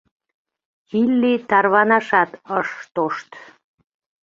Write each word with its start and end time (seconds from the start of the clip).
Илли 0.99 1.33
тарванашат 1.49 2.31
ыш 2.59 2.69
тошт. 2.93 3.29